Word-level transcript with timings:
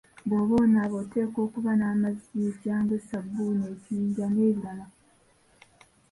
Bw'oba 0.27 0.55
onaaba 0.63 0.95
oteekwa 1.03 1.39
okuba 1.47 1.71
n'amazzi, 1.75 2.37
ekyangwe, 2.49 2.95
ssabbuni, 2.99 3.63
ekiyinja 3.73 4.25
n'ebirala. 4.29 4.85